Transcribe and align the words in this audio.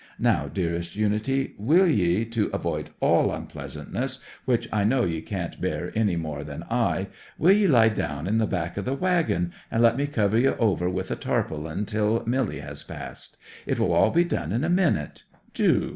Now, 0.17 0.47
dearest 0.47 0.95
Unity, 0.95 1.53
will 1.59 1.85
ye, 1.85 2.25
to 2.25 2.47
avoid 2.53 2.89
all 3.01 3.31
unpleasantness, 3.31 4.19
which 4.45 4.67
I 4.73 4.83
know 4.83 5.03
ye 5.05 5.21
can't 5.21 5.61
bear 5.61 5.91
any 5.93 6.15
more 6.15 6.43
than 6.43 6.63
I, 6.71 7.09
will 7.37 7.51
ye 7.51 7.67
lie 7.67 7.89
down 7.89 8.25
in 8.25 8.39
the 8.39 8.47
back 8.47 8.69
part 8.73 8.77
of 8.79 8.85
the 8.85 8.93
waggon, 8.95 9.53
and 9.69 9.83
let 9.83 9.97
me 9.97 10.07
cover 10.07 10.39
you 10.39 10.55
over 10.57 10.89
with 10.89 11.09
the 11.09 11.15
tarpaulin 11.15 11.85
till 11.85 12.25
Milly 12.25 12.61
has 12.61 12.81
passed? 12.81 13.37
It 13.67 13.77
will 13.79 13.93
all 13.93 14.09
be 14.09 14.23
done 14.23 14.51
in 14.51 14.63
a 14.63 14.69
minute. 14.69 15.21
Do! 15.53 15.89